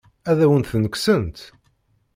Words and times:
Ad 0.29 0.39
awen-tent-kksent? 0.45 1.39